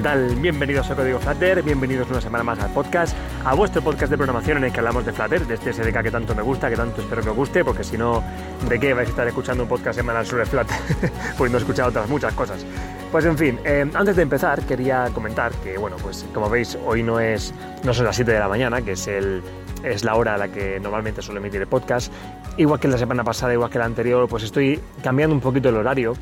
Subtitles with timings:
[0.00, 0.34] ¿qué tal?
[0.36, 3.14] Bienvenidos a Código Flutter, bienvenidos una semana más al podcast,
[3.44, 6.10] a vuestro podcast de programación en el que hablamos de Flutter, de este SDK que
[6.10, 8.24] tanto me gusta, que tanto espero que os guste, porque si no,
[8.66, 10.74] ¿de qué vais a estar escuchando un podcast semanal sobre Flutter?
[11.36, 12.64] pues no he otras muchas cosas.
[13.12, 17.02] Pues en fin, eh, antes de empezar quería comentar que, bueno, pues como veis, hoy
[17.02, 17.52] no es
[17.84, 19.42] no son las 7 de la mañana, que es el,
[19.84, 22.10] es la hora a la que normalmente suelo emitir el podcast.
[22.56, 25.76] Igual que la semana pasada, igual que la anterior, pues estoy cambiando un poquito el
[25.76, 26.14] horario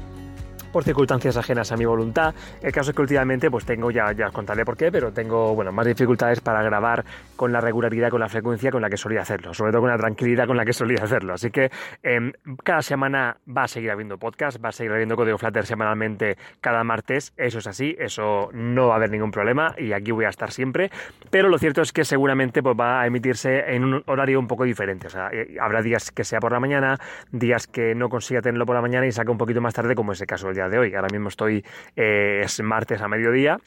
[0.78, 2.32] por circunstancias ajenas a mi voluntad.
[2.62, 5.52] El caso es que últimamente pues tengo, ya, ya os contaré por qué, pero tengo
[5.52, 7.04] bueno, más dificultades para grabar
[7.34, 9.98] con la regularidad, con la frecuencia con la que solía hacerlo, sobre todo con la
[9.98, 11.34] tranquilidad con la que solía hacerlo.
[11.34, 11.73] Así que
[12.04, 12.32] em,
[12.62, 16.85] cada semana va a seguir habiendo podcast, va a seguir habiendo código Flutter semanalmente cada
[16.85, 20.29] martes, eso es así, eso no va a haber ningún problema y aquí voy a
[20.29, 20.92] estar siempre,
[21.29, 24.63] pero lo cierto es que seguramente pues, va a emitirse en un horario un poco
[24.63, 26.98] diferente, o sea, eh, habrá días que sea por la mañana,
[27.32, 30.13] días que no consiga tenerlo por la mañana y saca un poquito más tarde, como
[30.13, 30.95] es el caso del día de hoy.
[30.95, 31.65] Ahora mismo estoy,
[31.97, 33.59] eh, es martes a mediodía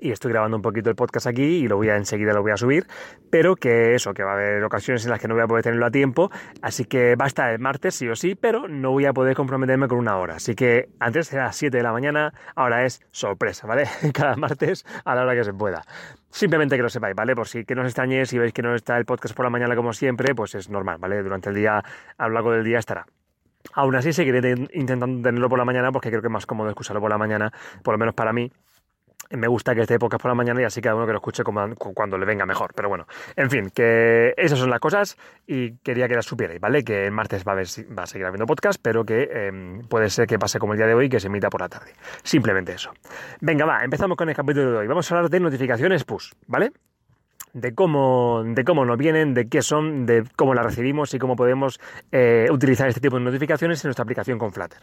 [0.00, 2.52] y estoy grabando un poquito el podcast aquí y lo voy a enseguida lo voy
[2.52, 2.86] a subir,
[3.30, 5.64] pero que eso, que va a haber ocasiones en las que no voy a poder
[5.64, 6.30] tenerlo a tiempo,
[6.62, 9.34] así que va a estar el martes sí o sí, pero no voy a poder
[9.34, 13.00] comprometerme con una hora, así que antes era las 7 de la mañana, ahora es
[13.10, 13.84] sorpresa, ¿vale?
[14.12, 15.82] Cada martes a la hora que se pueda.
[16.30, 17.34] Simplemente que lo sepáis, ¿vale?
[17.34, 19.50] Por si que no os extrañéis, si veis que no está el podcast por la
[19.50, 21.22] mañana como siempre, pues es normal, ¿vale?
[21.22, 21.82] Durante el día,
[22.18, 23.06] a lo largo del día estará.
[23.74, 27.00] Aún así seguiré intentando tenerlo por la mañana porque creo que es más cómodo escucharlo
[27.00, 28.50] por la mañana, por lo menos para mí.
[29.30, 31.42] Me gusta que esté podcast por la mañana y así cada uno que lo escuche
[31.42, 32.72] cuando le venga mejor.
[32.74, 36.84] Pero bueno, en fin, que esas son las cosas y quería que las supierais, ¿vale?
[36.84, 40.26] Que el martes va a, va a seguir habiendo podcast, pero que em, puede ser
[40.26, 41.92] que pase como el día de hoy, que se emita por la tarde.
[42.22, 42.92] Simplemente eso.
[43.40, 44.86] Venga, va, empezamos con el capítulo de hoy.
[44.86, 46.70] Vamos a hablar de notificaciones push, ¿vale?
[47.54, 51.36] De cómo, de cómo nos vienen, de qué son, de cómo las recibimos y cómo
[51.36, 51.80] podemos
[52.12, 54.80] eh, utilizar este tipo de notificaciones en nuestra aplicación con Flutter.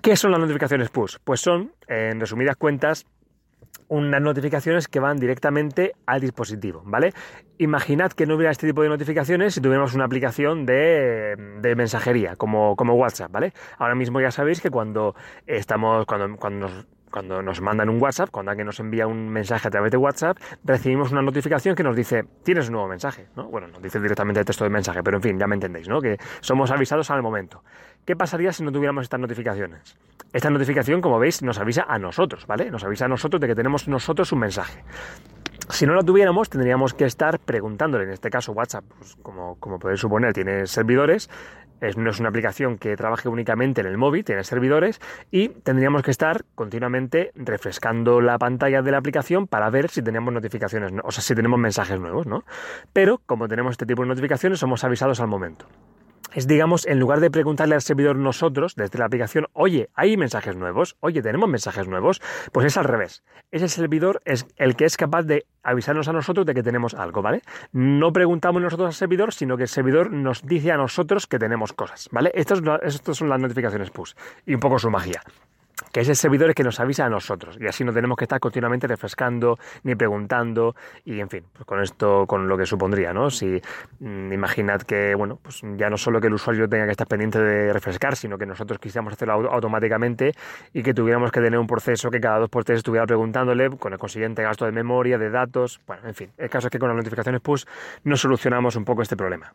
[0.00, 1.16] ¿Qué son las notificaciones push?
[1.22, 3.04] Pues son, en resumidas cuentas,
[3.88, 7.12] unas notificaciones que van directamente al dispositivo, ¿vale?
[7.58, 12.36] Imaginad que no hubiera este tipo de notificaciones si tuviéramos una aplicación de, de mensajería,
[12.36, 13.52] como, como WhatsApp, ¿vale?
[13.78, 15.14] Ahora mismo ya sabéis que cuando
[15.46, 19.68] estamos, cuando, cuando nos cuando nos mandan un WhatsApp, cuando alguien nos envía un mensaje
[19.68, 23.48] a través de WhatsApp, recibimos una notificación que nos dice, tienes un nuevo mensaje, ¿no?
[23.48, 26.00] Bueno, nos dice directamente el texto del mensaje, pero en fin, ya me entendéis, ¿no?
[26.00, 27.62] Que somos avisados al momento.
[28.04, 29.96] ¿Qué pasaría si no tuviéramos estas notificaciones?
[30.32, 32.70] Esta notificación, como veis, nos avisa a nosotros, ¿vale?
[32.70, 34.82] Nos avisa a nosotros de que tenemos nosotros un mensaje.
[35.68, 39.78] Si no lo tuviéramos, tendríamos que estar preguntándole, en este caso WhatsApp, pues como, como
[39.78, 41.30] podéis suponer, tiene servidores,
[41.96, 45.00] no es una aplicación que trabaje únicamente en el móvil, tiene servidores
[45.30, 50.32] y tendríamos que estar continuamente refrescando la pantalla de la aplicación para ver si tenemos
[50.32, 52.44] notificaciones, o sea, si tenemos mensajes nuevos, ¿no?
[52.92, 55.66] Pero como tenemos este tipo de notificaciones, somos avisados al momento
[56.34, 60.56] es, digamos, en lugar de preguntarle al servidor nosotros, desde la aplicación, oye, ¿hay mensajes
[60.56, 60.96] nuevos?
[61.00, 62.20] Oye, ¿tenemos mensajes nuevos?
[62.52, 63.22] Pues es al revés.
[63.50, 67.22] Ese servidor es el que es capaz de avisarnos a nosotros de que tenemos algo,
[67.22, 67.42] ¿vale?
[67.72, 71.72] No preguntamos nosotros al servidor, sino que el servidor nos dice a nosotros que tenemos
[71.72, 72.30] cosas, ¿vale?
[72.34, 72.60] Estas,
[73.16, 74.12] son las notificaciones push
[74.46, 75.22] y un poco su magia
[75.92, 78.40] que es el servidor que nos avisa a nosotros y así no tenemos que estar
[78.40, 83.30] continuamente refrescando ni preguntando y en fin, pues con esto, con lo que supondría, ¿no?
[83.30, 83.60] Si
[84.00, 87.38] mm, imaginad que, bueno, pues ya no solo que el usuario tenga que estar pendiente
[87.38, 90.32] de refrescar, sino que nosotros quisiéramos hacerlo automáticamente
[90.72, 93.92] y que tuviéramos que tener un proceso que cada dos por tres estuviera preguntándole con
[93.92, 96.88] el consiguiente gasto de memoria, de datos, bueno, en fin, el caso es que con
[96.88, 97.64] las notificaciones push
[98.04, 99.52] nos solucionamos un poco este problema.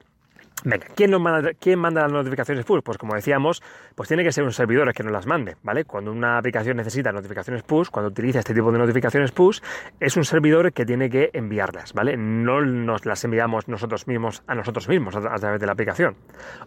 [0.69, 2.81] Venga, ¿quién, manda, ¿quién manda las notificaciones push?
[2.83, 3.63] Pues como decíamos,
[3.95, 5.85] pues tiene que ser un servidor el que nos las mande, ¿vale?
[5.85, 9.61] Cuando una aplicación necesita notificaciones push, cuando utiliza este tipo de notificaciones push,
[10.01, 12.17] es un servidor que tiene que enviarlas, ¿vale?
[12.17, 16.17] No nos las enviamos nosotros mismos a nosotros mismos a, través de la aplicación.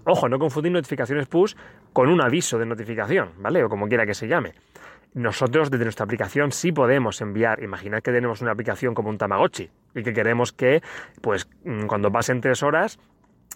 [0.05, 1.55] Ojo, no confundir notificaciones push
[1.93, 3.63] con un aviso de notificación, ¿vale?
[3.65, 4.55] O como quiera que se llame
[5.13, 9.69] nosotros desde nuestra aplicación sí podemos enviar, imaginad que tenemos una aplicación como un Tamagotchi
[9.97, 10.83] y que queremos que,
[11.21, 13.01] pues, mm, cuando pasen tres horas,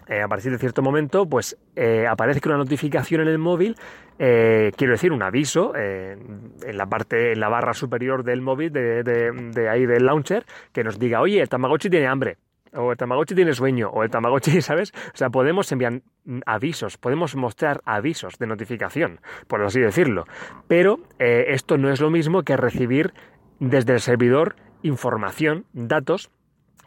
[0.07, 3.75] eh, a partir de cierto momento, pues eh, aparece una notificación en el móvil,
[4.19, 9.69] eh, quiero decir, un aviso en la parte, en la barra superior del móvil, de,
[9.69, 12.37] ahí del launcher, que nos diga, oye, el Tamagotchi tiene hambre,
[12.73, 14.93] o el Tamagotchi tiene sueño, o el Tamagotchi, ¿sabes?
[15.13, 16.01] O sea, podemos enviar
[16.45, 20.25] avisos, podemos mostrar avisos de notificación, por así decirlo.
[20.67, 23.13] Pero esto no es lo mismo que recibir
[23.59, 26.29] desde el servidor información, datos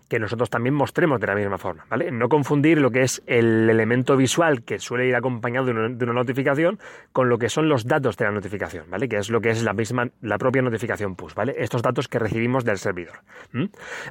[0.09, 2.11] que nosotros también mostremos de la misma forma, ¿vale?
[2.11, 6.79] No confundir lo que es el elemento visual que suele ir acompañado de una, notificación
[7.13, 9.09] con lo que son los datos de la notificación, ¿vale?
[9.09, 11.55] Que es lo que es la misma, la propia notificación push, ¿vale?
[11.59, 13.21] Estos datos que recibimos del servidor.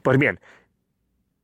[0.04, 0.40] Pues bien,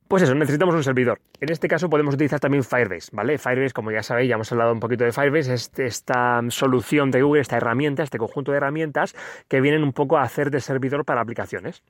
[0.06, 1.18] Pues eso, necesitamos un servidor.
[1.40, 3.38] En este caso podemos utilizar también Firebase, ¿vale?
[3.38, 7.22] Firebase, como ya sabéis, ya hemos hablado un poquito de Firebase, es esta solución de
[7.22, 9.16] Google, esta herramienta, este conjunto de herramientas
[9.48, 11.82] que vienen un poco a hacer de servidor para aplicaciones.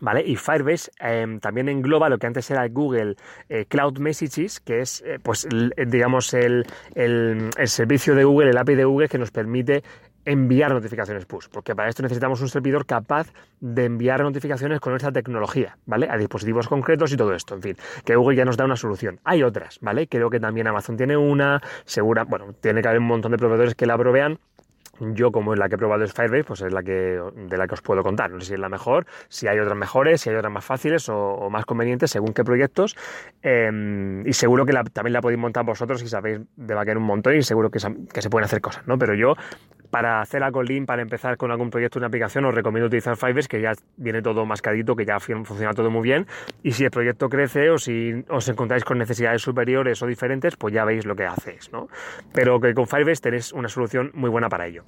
[0.00, 0.22] ¿Vale?
[0.26, 3.16] Y Firebase em, también engloba lo que antes era Google
[3.48, 5.48] eh, Cloud Messages, que es, eh, pues,
[5.86, 9.82] digamos, el, el, servicio de Google, el API de Google que nos permite
[10.26, 15.12] enviar notificaciones push, porque para esto necesitamos un servidor capaz de enviar notificaciones con esta
[15.12, 16.08] tecnología, ¿vale?
[16.10, 19.20] A dispositivos concretos y todo esto, en fin, que Google ya nos da una solución.
[19.24, 20.08] Hay otras, ¿vale?
[20.08, 23.76] Creo que también Amazon tiene una, segura, bueno, tiene que haber un montón de proveedores
[23.76, 24.38] que la provean,
[25.00, 27.66] yo, como es la que he probado es Firebase, pues es la que, de la
[27.66, 28.30] que os puedo contar.
[28.30, 31.08] No sé si es la mejor, si hay otras mejores, si hay otras más fáciles
[31.08, 32.96] o, más convenientes, según qué proyectos.
[33.42, 37.36] Em, y seguro que también la podéis montar vosotros si sabéis de vaquear un montón
[37.36, 37.78] y seguro que,
[38.12, 38.98] que, se pueden hacer cosas, ¿no?
[38.98, 39.34] Pero yo
[39.90, 43.48] para hacer algo lean, para empezar con algún proyecto, una aplicación, os recomiendo utilizar Fiverr,
[43.48, 46.26] que ya viene todo mascadito, que ya funciona todo muy bien.
[46.62, 50.74] Y si el proyecto crece o si os encontráis con necesidades superiores o diferentes, pues
[50.74, 51.88] ya veis lo que hacéis, ¿no?
[52.32, 54.84] Pero que con Firebase tenéis una solución muy buena para ello.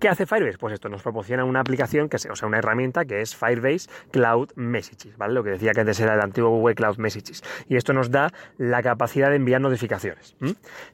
[0.00, 0.56] ¿Qué hace Firebase?
[0.56, 4.48] Pues esto nos proporciona una aplicación, que o sea, una herramienta que es Firebase Cloud
[4.54, 5.34] Messages, ¿vale?
[5.34, 7.42] Lo que decía que antes era el antiguo Google Cloud Messages.
[7.68, 10.36] Y esto nos da la capacidad de enviar notificaciones.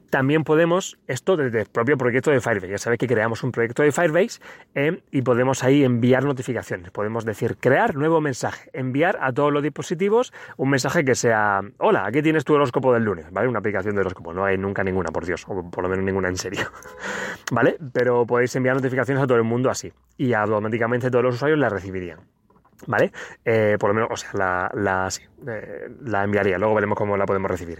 [0.09, 3.81] También podemos, esto desde el propio proyecto de Firebase, ya sabéis que creamos un proyecto
[3.81, 4.41] de Firebase
[4.75, 6.91] eh, y podemos ahí enviar notificaciones.
[6.91, 12.05] Podemos decir, crear nuevo mensaje, enviar a todos los dispositivos un mensaje que sea, hola,
[12.05, 13.47] aquí tienes tu horóscopo del lunes, ¿vale?
[13.47, 16.27] Una aplicación de horóscopo, no hay nunca ninguna, por Dios, o por lo menos ninguna
[16.27, 16.69] en serio,
[17.53, 17.77] ¿vale?
[17.93, 19.91] Pero podéis enviar notificaciones a todo el mundo así.
[20.17, 22.19] Y automáticamente todos los usuarios la recibirían.
[22.85, 23.11] ¿Vale?
[23.43, 25.09] Eh, por lo menos, o sea, la,
[25.47, 27.79] eh, la, enviaría, luego veremos cómo la podemos recibir.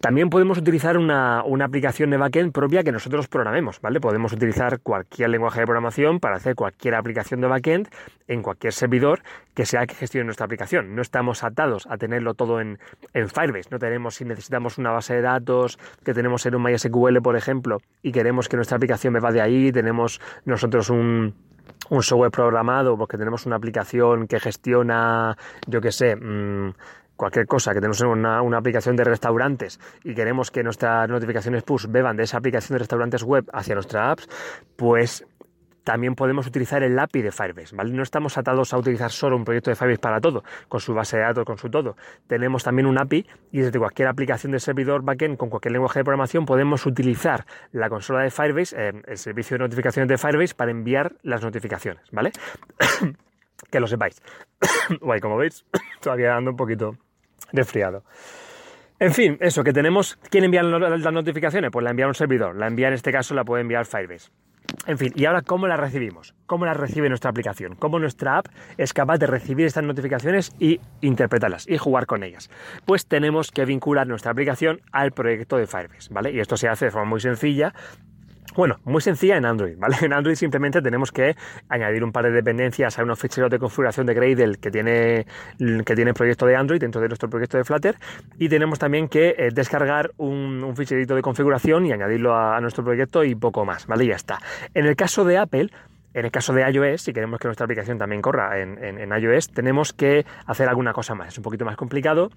[0.00, 4.00] También podemos utilizar una, una, aplicación de backend propia que nosotros programemos, ¿vale?
[4.00, 7.88] Podemos utilizar cualquier lenguaje de programación para hacer cualquier aplicación de backend
[8.26, 9.22] en cualquier servidor
[9.54, 10.96] que sea que gestione nuestra aplicación.
[10.96, 12.78] No estamos atados a tenerlo todo en,
[13.12, 17.20] en Firebase, no tenemos, si necesitamos una base de datos que tenemos en un MySQL,
[17.22, 21.34] por ejemplo, y queremos que nuestra aplicación me va de ahí, tenemos nosotros un
[21.92, 25.36] un software programado porque tenemos una aplicación que gestiona,
[25.66, 26.72] yo qué sé, mm,
[27.16, 31.86] cualquier cosa, que tenemos una, una, aplicación de restaurantes y queremos que nuestras notificaciones push
[31.86, 34.26] beban de esa aplicación de restaurantes web hacia nuestra apps,
[34.74, 35.26] pues
[35.84, 37.92] también podemos utilizar el API de Firebase, ¿vale?
[37.92, 41.16] No estamos atados a utilizar solo un proyecto de Firebase para todo, con su base
[41.16, 41.96] de datos, con su todo.
[42.26, 46.04] Tenemos también un API y desde cualquier aplicación de servidor backend con cualquier lenguaje de
[46.04, 50.70] programación podemos utilizar la consola de Firebase, eh, el servicio de notificaciones de Firebase para
[50.70, 52.32] enviar las notificaciones, ¿vale?
[53.70, 54.20] que lo sepáis.
[55.00, 55.64] Guay, como veis,
[56.00, 56.96] todavía dando un poquito
[57.52, 58.04] resfriado.
[59.02, 60.16] En fin, eso, que tenemos.
[60.30, 61.72] ¿Quién envía las notificaciones?
[61.72, 62.54] Pues la envía un servidor.
[62.54, 64.30] La envía en este caso la puede enviar Firebase.
[64.86, 68.46] En fin, y ahora cómo las recibimos, cómo las recibe nuestra aplicación, cómo nuestra app
[68.78, 72.48] es capaz de recibir estas notificaciones y interpretarlas y jugar con ellas.
[72.86, 76.30] Pues tenemos que vincular nuestra aplicación al proyecto de Firebase, ¿vale?
[76.30, 77.74] Y esto se hace de forma muy sencilla
[78.54, 79.96] bueno, muy sencilla en Android, ¿vale?
[80.02, 81.36] En Android simplemente tenemos que
[81.68, 85.26] añadir un par de dependencias a unos ficheros de configuración de Gradle que tiene,
[85.58, 87.96] que tiene el proyecto de Android dentro de nuestro proyecto de Flutter
[88.38, 92.84] y tenemos también que eh, descargar un, un, ficherito de configuración y añadirlo a, nuestro
[92.84, 94.04] proyecto y poco más, ¿vale?
[94.04, 94.38] Y ya está.
[94.74, 95.70] En el caso de Apple,
[96.14, 99.92] en el caso de iOS, si queremos que nuestra aplicación también corra en, iOS, tenemos
[99.92, 101.28] que hacer alguna cosa más.
[101.28, 102.30] Es un poquito más complicado,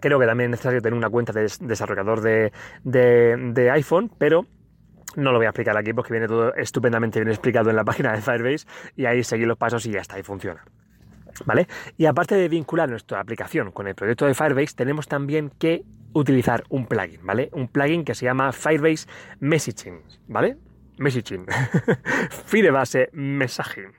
[0.00, 2.52] Creo que también es necesario tener una cuenta de desarrollador de,
[2.84, 4.46] de, iPhone, pero
[5.16, 8.12] no lo voy a explicar aquí porque viene todo estupendamente bien explicado en la página
[8.12, 10.64] de Firebase y ahí seguir los pasos y ya está, y funciona.
[11.46, 11.66] ¿Vale?
[11.96, 16.64] Y aparte de vincular nuestra aplicación con el proyecto de Firebase, tenemos también que utilizar
[16.68, 17.50] un plugin, ¿vale?
[17.52, 19.06] Un plugin que se llama Firebase
[19.38, 20.56] Messaging, ¿vale?
[20.98, 21.46] Messaging.
[22.46, 23.92] Firebase Messaging.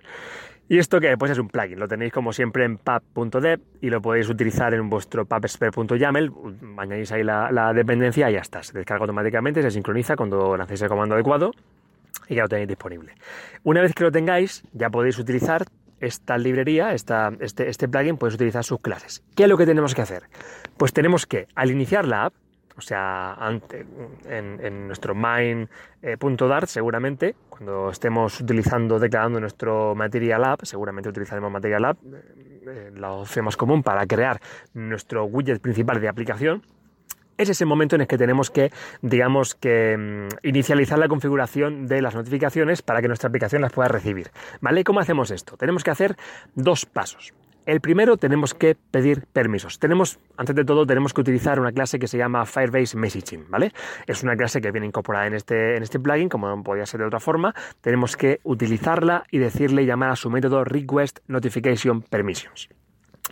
[0.72, 1.18] ¿Y esto qué?
[1.18, 4.90] Pues es un plugin, lo tenéis como siempre en pub.dev y lo podéis utilizar en
[4.90, 6.32] vuestro pubspec.yaml,
[6.78, 10.88] añadís ahí la, dependencia y ya está, se descarga automáticamente, se sincroniza cuando hacéis el
[10.88, 11.52] comando adecuado
[12.30, 13.16] y ya lo tenéis disponible.
[13.64, 15.66] Una vez que lo tengáis, ya podéis utilizar
[16.00, 19.26] esta librería, este, este plugin, podéis utilizar sus clases.
[19.36, 20.24] ¿Qué es lo que tenemos que hacer?
[20.78, 22.34] Pues tenemos que, al iniciar la app,
[22.78, 23.38] o sea,
[24.26, 31.86] en, nuestro main.dart eh, seguramente, cuando estemos utilizando, declarando nuestro Material App, seguramente utilizaremos Material
[31.86, 34.40] App, eh, eh, la opción más común para crear
[34.74, 36.64] nuestro widget principal de aplicación.
[37.38, 42.02] Es ese momento en el que tenemos que, digamos, que mm, inicializar la configuración de
[42.02, 44.30] las notificaciones para que nuestra aplicación las pueda recibir.
[44.60, 44.84] ¿Vale?
[44.84, 45.58] ¿Cómo hacemos esto?
[45.58, 46.18] Tenemos que hacer
[46.56, 47.34] dos pasos.
[47.66, 49.78] El primero tenemos que pedir permisos.
[49.78, 53.72] Tenemos, antes de todo, tenemos que utilizar una clase que se llama Firebase Messaging, ¿vale?
[54.08, 57.02] Es una clase que viene incorporada en este, en este plugin, como no podía ser
[57.02, 57.54] de otra forma.
[57.82, 62.70] Tenemos que utilizarla y decirle llamar a su método Request Notification Permissions.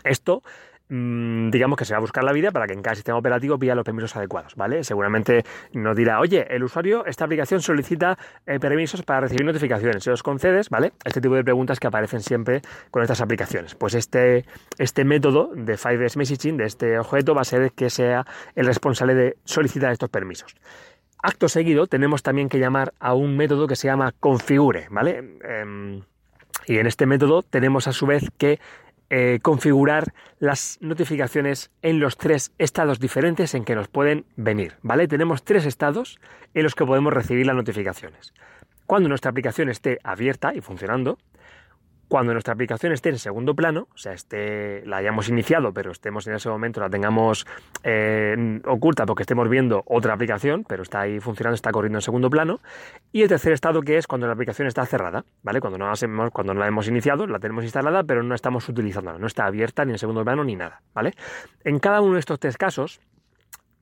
[0.04, 0.44] Esto
[0.90, 3.76] digamos que se va a buscar la vida para que en cada sistema operativo pida
[3.76, 4.84] los permisos adecuados, ¿vale?
[4.84, 5.44] Seguramente
[5.74, 8.18] nos dirá, oye, el usuario, esta aplicación solicita
[8.48, 10.04] eh, permisos para recibir notificaciones.
[10.04, 10.94] Se los concedes, ¿vale?
[11.06, 13.76] Este tipo de preguntas que aparecen siempre con estas aplicaciones.
[13.76, 14.46] Pues este,
[14.80, 19.14] este método de Firebase Messaging, de este objeto, va a ser que sea el responsable
[19.14, 20.56] de solicitar estos permisos.
[21.22, 25.38] Acto seguido, tenemos también que llamar a un método que se llama configure, ¿vale?
[25.44, 26.02] Em,
[26.66, 28.60] y en este método tenemos a su vez que
[29.10, 35.08] eh, configurar las notificaciones en los tres estados diferentes en que nos pueden venir, ¿vale?
[35.08, 36.20] Tenemos tres estados
[36.54, 38.34] en los que podemos recibir las notificaciones.
[38.86, 41.18] Cuando nuestra aplicación esté abierta y funcionando,
[42.10, 46.28] cuando nuestra aplicación esté en segundo plano, o sea, esté, la hayamos iniciado, pero estemos
[46.28, 47.46] en ese momento, la tengamos
[47.84, 52.30] eh, oculta porque estemos viendo otra aplicación, pero está ahí funcionando, está corriendo en segundo
[52.30, 52.60] plano.
[53.12, 55.62] Y el tercer estado que es cuando la aplicación está cerrada, ¿vale?
[55.62, 58.68] Cuando no, la hemos, cuando no la hemos iniciado, la tenemos instalada, pero no estamos
[58.68, 61.14] utilizándola, no está abierta ni en segundo plano ni nada, ¿vale?
[61.64, 63.00] En cada uno de estos tres casos,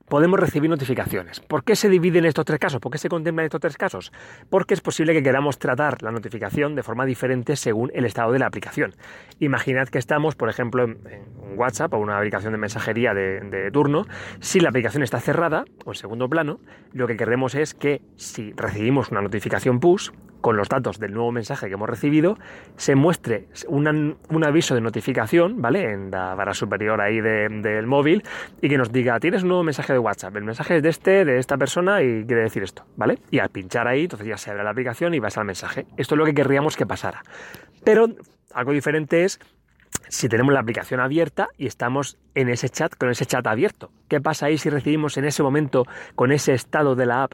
[0.08, 1.40] podemos recibir notificaciones.
[1.40, 2.80] ¿Por qué se dividen estos tres casos?
[2.80, 4.12] ¿Por qué se contemplan estos tres casos?
[4.50, 8.38] Porque es posible que queramos tratar la notificación de forma diferente según el estado de
[8.38, 8.94] la aplicación.
[9.38, 10.98] Imaginad que estamos, por ejemplo, en
[11.56, 14.06] WhatsApp o una aplicación de mensajería de, de turno.
[14.40, 16.60] Si la aplicación está cerrada o en segundo plano,
[16.92, 21.32] lo que queremos es que si recibimos una notificación push, con los datos del nuevo
[21.32, 22.38] mensaje que hemos recibido,
[22.76, 25.92] se muestre un aviso de notificación, ¿vale?
[25.92, 28.22] En la barra superior ahí del móvil
[28.60, 31.24] y que nos diga, tienes un nuevo mensaje de WhatsApp, el mensaje es de este,
[31.24, 33.18] de esta persona y quiere decir esto, ¿vale?
[33.30, 35.86] Y al pinchar ahí, entonces ya se abre la aplicación y vas al mensaje.
[35.96, 37.22] Esto es lo que querríamos que pasara.
[37.84, 38.06] Pero
[38.52, 39.38] algo diferente es
[40.08, 43.90] si tenemos la aplicación abierta y estamos en ese chat con ese chat abierto.
[44.08, 47.32] ¿Qué pasa ahí si recibimos en ese momento con ese estado de la app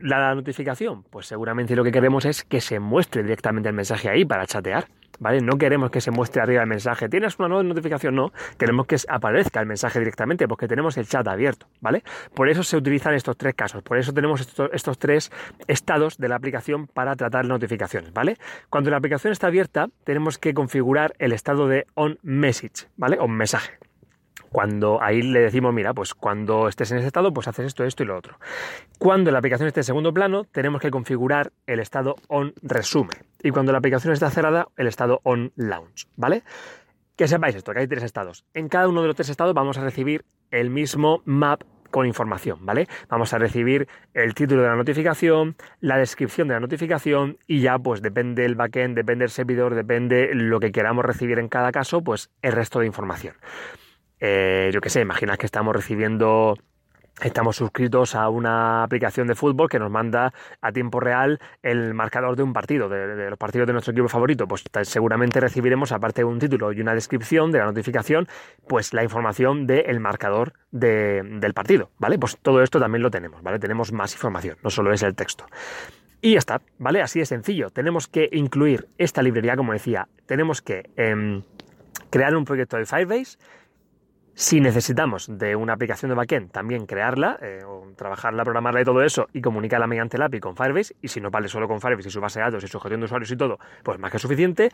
[0.00, 1.02] la notificación?
[1.04, 4.86] Pues seguramente lo que queremos es que se muestre directamente el mensaje ahí para chatear.
[5.20, 5.40] ¿Vale?
[5.40, 7.08] No queremos que se muestre arriba el mensaje.
[7.08, 8.14] ¿Tienes una nueva notificación?
[8.14, 8.32] No.
[8.56, 11.66] Queremos que aparezca el mensaje directamente porque tenemos el chat abierto.
[11.80, 12.04] ¿Vale?
[12.34, 13.82] Por eso se utilizan estos tres casos.
[13.82, 14.40] Por eso tenemos
[14.72, 15.32] estos, tres
[15.66, 18.12] estados de la aplicación para tratar notificaciones.
[18.12, 18.36] ¿Vale?
[18.70, 22.86] Cuando la aplicación está abierta, tenemos que configurar el estado de on message.
[22.96, 23.18] ¿Vale?
[23.18, 23.87] On mensaje
[24.50, 28.02] cuando ahí le decimos, mira, pues cuando estés en ese estado, pues haces esto, esto
[28.02, 28.38] y lo otro.
[28.98, 33.10] Cuando la aplicación esté en segundo plano, tenemos que configurar el estado on resume.
[33.42, 36.42] Y cuando la aplicación está cerrada, el estado on launch, ¿vale?
[37.16, 38.44] Que sepáis esto, que hay tres estados.
[38.54, 42.64] En cada uno de los tres estados vamos a recibir el mismo map con información,
[42.64, 42.86] ¿vale?
[43.08, 47.78] Vamos a recibir el título de la notificación, la descripción de la notificación y ya
[47.78, 52.02] pues depende el backend, depende el servidor, depende lo que queramos recibir en cada caso,
[52.02, 53.34] pues el resto de información.
[54.20, 56.56] Eh, yo qué sé, imaginas que estamos recibiendo
[57.22, 62.36] Estamos suscritos a una aplicación de fútbol que nos manda a tiempo real el marcador
[62.36, 64.46] de un partido, de, los partidos de nuestro equipo favorito.
[64.46, 68.28] Pues seguramente recibiremos, aparte de un título y una descripción de la notificación,
[68.68, 72.20] pues la información del marcador del partido, ¿vale?
[72.20, 73.58] Pues todo esto también lo tenemos, ¿vale?
[73.58, 75.44] Tenemos más información, no solo es el texto.
[76.20, 77.02] Y ya está, ¿vale?
[77.02, 77.70] Así de sencillo.
[77.70, 81.42] Tenemos que incluir esta librería, como decía, tenemos que em,
[82.10, 83.38] crear un proyecto de Firebase
[84.38, 89.02] si necesitamos de una aplicación de backend, también crearla, eh, o trabajarla, programarla y todo
[89.02, 92.08] eso, y comunicarla mediante el API con Firebase, y si no vale solo con Firebase
[92.08, 94.20] y su base de datos y su gestión de usuarios y todo, pues más que
[94.20, 94.70] suficiente.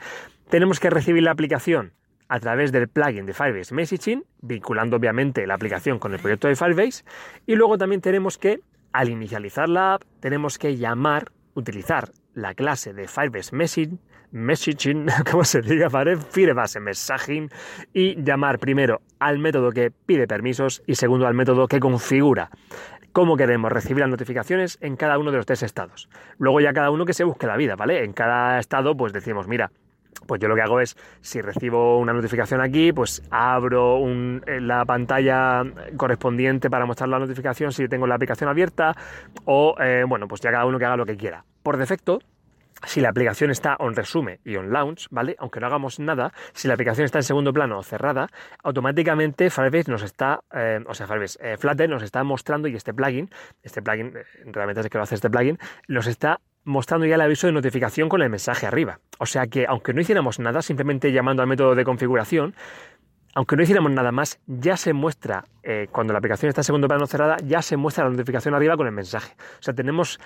[0.50, 1.94] Tenemos que recibir la aplicación
[2.28, 6.56] a través del plugin de Firebase Messaging, vinculando obviamente la aplicación con el proyecto de
[6.56, 7.02] Firebase,
[7.46, 8.60] y luego también tenemos que,
[8.92, 13.98] al inicializar la app, tenemos que llamar, utilizar la clase de Firebase Messaging
[14.34, 16.16] messaging, como se diga, ¿vale?
[16.16, 17.48] Firebase messaging
[17.92, 22.50] y llamar primero al método que pide permisos y segundo al método que configura
[23.12, 26.08] cómo queremos recibir las notificaciones en cada uno de los tres estados.
[26.38, 28.02] Luego ya cada uno que se busque la vida, ¿vale?
[28.02, 29.70] En cada estado pues decimos, mira,
[30.26, 34.84] pues yo lo que hago es, si recibo una notificación aquí, pues abro eh, la
[34.84, 35.62] pantalla
[35.96, 38.96] correspondiente para mostrar la notificación si tengo la aplicación abierta
[39.44, 41.44] o, eh, bueno, pues ya cada uno que haga lo que quiera.
[41.62, 42.18] Por defecto,
[42.86, 45.36] si la aplicación está on resume y on launch, ¿vale?
[45.38, 48.28] Aunque no hagamos nada, si la aplicación está en segundo plano o cerrada,
[48.62, 52.92] automáticamente Firebase nos está, eh, o sea, Firebase, eh, Flutter nos está mostrando y este
[52.92, 53.30] plugin,
[53.62, 57.20] este plugin, eh, realmente es que lo hace este plugin, nos está mostrando ya el
[57.20, 59.00] aviso de notificación con el mensaje arriba.
[59.18, 62.54] O sea que aunque no hiciéramos nada, simplemente llamando al método de configuración,
[63.34, 65.44] aunque no hiciéramos nada más, ya se muestra,
[65.90, 68.86] cuando la aplicación está en segundo plano cerrada, ya se muestra la notificación arriba con
[68.86, 69.34] el mensaje.
[69.58, 70.20] O sea, tenemos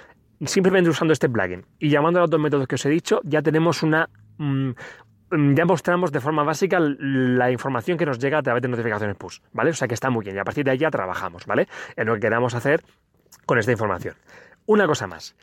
[0.44, 3.42] simplemente usando este plugin y llamando a los dos métodos que os he dicho, ya
[3.42, 4.08] tenemos una...
[4.38, 4.72] Mm,
[5.30, 9.40] ya mostramos de forma básica la información que nos llega a través de notificaciones push,
[9.52, 9.70] ¿vale?
[9.70, 11.68] O sea que está muy bien y a partir de ahí ya trabajamos, ¿vale?
[11.96, 12.82] En lo que queramos hacer
[13.44, 14.14] con esta información.
[14.64, 15.36] Una cosa más.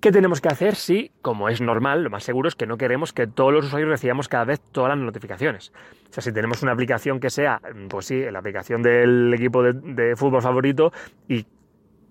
[0.00, 3.12] ¿Qué tenemos que hacer si, como es normal, lo más seguro es que no queremos
[3.12, 5.72] que todos los usuarios recibamos cada vez todas las notificaciones?
[6.10, 10.14] O sea, si tenemos una aplicación que sea, pues sí, la aplicación del equipo de,
[10.14, 10.92] fútbol favorito
[11.28, 11.46] y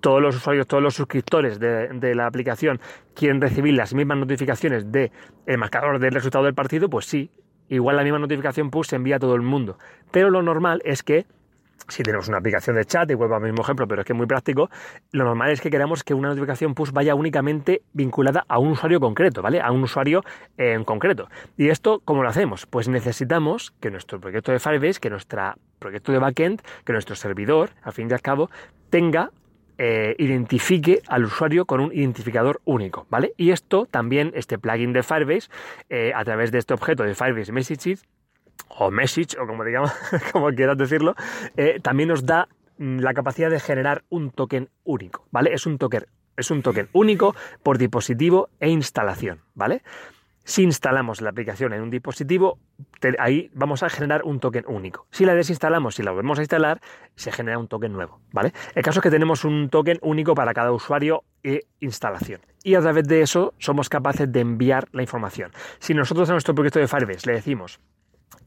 [0.05, 2.79] todos los usuarios, todos los suscriptores de, la aplicación
[3.15, 5.11] quieren recibir las mismas notificaciones del
[5.47, 7.31] el marcador del resultado del partido, pues sí,
[7.69, 9.79] igual la misma notificación push se envía a todo el mundo.
[10.11, 11.25] Pero lo normal es que
[11.87, 14.17] si tenemos una aplicación de chat, y vuelvo al mismo ejemplo, pero es que es
[14.17, 14.69] muy práctico,
[15.11, 18.99] lo normal es que queramos que una notificación push vaya únicamente vinculada a un usuario
[18.99, 19.59] concreto, ¿vale?
[19.59, 20.21] A un usuario
[20.57, 21.29] en concreto.
[21.57, 22.67] ¿Y esto cómo lo hacemos?
[22.67, 27.71] Pues necesitamos que nuestro proyecto de Firebase, que nuestro proyecto de backend, que nuestro servidor,
[27.81, 28.51] al fin y al cabo,
[28.91, 29.31] tenga
[29.77, 33.33] eh, identifique al usuario con un identificador único, ¿vale?
[33.37, 35.49] Y esto también, este plugin de Firebase,
[35.89, 38.05] eh, a través de este objeto de Firebase Messages,
[38.69, 39.91] o message, o como digamos,
[40.31, 41.15] como quieras decirlo,
[41.57, 45.53] eh, también nos da mm, la capacidad de generar un token único, ¿vale?
[45.53, 46.05] Es un token,
[46.37, 49.81] es un token único por dispositivo e instalación, ¿vale?
[50.45, 52.59] Si instalamos la aplicación en un dispositivo,
[53.17, 55.07] ahí vamos a generar un token único.
[55.09, 56.81] Si la desinstalamos, si la volvemos a instalar,
[57.15, 58.53] se genera un token nuevo, ¿vale?
[58.75, 62.41] El caso es que tenemos un token único para cada usuario e instalación.
[62.63, 65.51] Y a través de eso somos capaces de enviar la información.
[65.79, 67.79] Si nosotros a nuestro proyecto de Firebase le decimos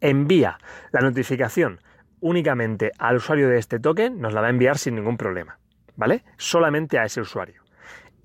[0.00, 0.58] envía
[0.92, 1.80] la notificación
[2.20, 5.58] únicamente al usuario de este token, nos la va a enviar sin ningún problema,
[5.96, 6.24] ¿vale?
[6.36, 7.62] Solamente a ese usuario.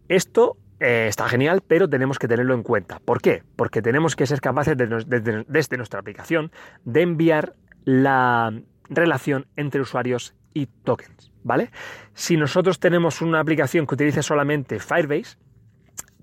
[0.07, 2.99] Esto eh, está genial, pero tenemos que tenerlo en cuenta.
[2.99, 3.41] ¿Por qué?
[3.55, 6.51] Porque tenemos que ser capaces desde nuestra aplicación
[6.83, 7.53] de enviar
[7.85, 8.51] la
[8.89, 11.71] relación entre usuarios y tokens, ¿vale?
[12.13, 15.37] Si nosotros tenemos una aplicación que utilice solamente Firebase,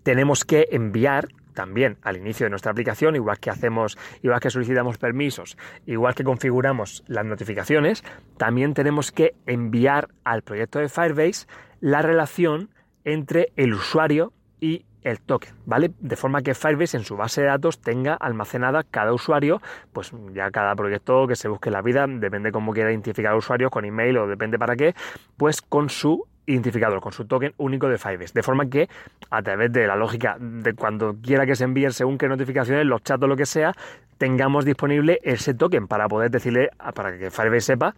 [0.02, 4.98] tenemos que enviar también al inicio de nuestra aplicación, igual que hacemos, igual que solicitamos
[4.98, 8.04] permisos, igual que configuramos las notificaciones,
[8.36, 11.46] también tenemos que enviar al proyecto de Firebase
[11.80, 12.68] la relación
[13.04, 15.92] entre el usuario y el token, ¿vale?
[16.00, 19.60] De forma que Firebase en su base de datos tenga almacenada cada usuario,
[19.92, 23.84] pues ya cada proyecto que se busque la vida, depende cómo quiera identificar usuarios, con
[23.84, 24.94] email o depende para qué,
[25.36, 28.32] pues con su identificador, con su token único de Firebase.
[28.34, 28.88] De forma que,
[29.30, 33.02] a través de la lógica de cuando quiera que se envíen según qué notificaciones, los
[33.02, 33.72] chats o lo que sea,
[34.18, 37.94] tengamos disponible ese token para poder decirle, para que Firebase sepa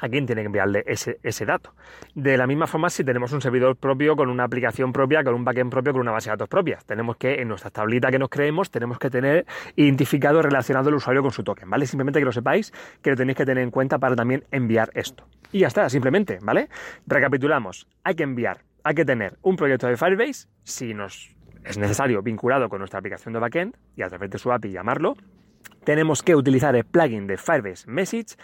[0.00, 1.74] a quién tiene que enviarle ese, dato.
[2.14, 5.44] De la misma forma, si tenemos un servidor propio, con una aplicación propia, con un
[5.44, 8.28] backend propio, con una base de datos propia, tenemos que, en nuestra tablita que nos
[8.28, 11.86] creemos, tenemos que tener identificado relacionado el usuario con su token, ¿vale?
[11.86, 15.26] Simplemente que lo sepáis, que lo tenéis que tener en cuenta para también enviar esto.
[15.52, 16.68] Y ya está, simplemente, ¿vale?
[17.06, 22.22] Recapitulamos, hay que enviar, hay que tener un proyecto de Firebase, si nos es necesario,
[22.22, 25.16] vinculado con nuestra aplicación de backend, y a través de su API llamarlo,
[25.84, 28.36] tenemos que utilizar el plugin de Firebase Message,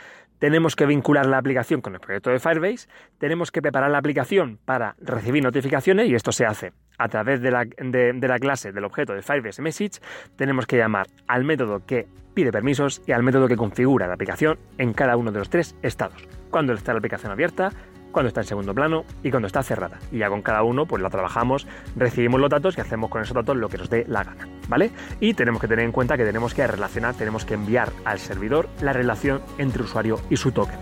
[0.42, 4.58] tenemos que vincular la aplicación con el proyecto de Firebase, tenemos que preparar la aplicación
[4.64, 9.22] para recibir notificaciones y esto se hace a través de la, clase del objeto de
[9.22, 10.00] Firebase Message,
[10.34, 14.58] tenemos que llamar al método que pide permisos y al método que configura la aplicación
[14.78, 16.26] en cada uno de los tres estados.
[16.50, 17.70] Cuando está la aplicación abierta,
[18.12, 19.98] cuando está en segundo plano y cuando está cerrada.
[20.10, 23.34] Y ya con cada uno pues la trabajamos, recibimos los datos y hacemos con esos
[23.34, 24.90] datos lo que nos dé la gana, ¿vale?
[25.20, 28.68] Y tenemos que tener en cuenta que tenemos que relacionar, tenemos que enviar al servidor
[28.80, 30.78] la relación entre usuario y su token.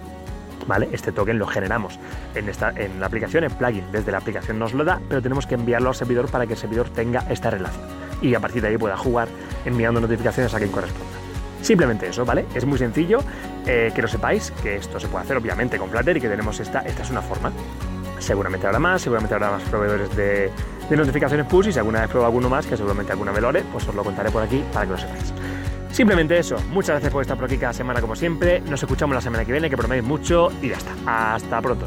[0.67, 0.89] ¿Vale?
[0.93, 1.99] Este token lo generamos
[2.35, 3.91] en, esta, en la aplicación, en plugin.
[3.91, 6.59] Desde la aplicación nos lo da, pero tenemos que enviarlo al servidor para que el
[6.59, 7.83] servidor tenga esta relación.
[8.21, 9.27] Y a partir de ahí pueda jugar
[9.65, 11.20] enviando notificaciones a quien corresponda.
[11.63, 12.47] Simplemente eso, ¿vale?
[12.55, 13.19] Es muy sencillo,
[13.67, 16.59] eh, que lo sepáis, que esto se puede hacer obviamente con Flutter y que tenemos
[16.61, 17.53] esta, esta es una forma.
[18.19, 20.51] Seguramente habrá más, seguramente habrá más proveedores de,
[20.91, 23.95] notificaciones push y si alguna vez pruebo alguno más, que seguramente alguna me pues os
[23.95, 25.33] lo contaré por aquí para que lo sepáis.
[25.91, 29.21] Simplemente eso, muchas gracias por estar por aquí cada semana como siempre, nos escuchamos la
[29.21, 31.35] semana que viene, que prometéis mucho y ya está.
[31.35, 31.87] Hasta pronto.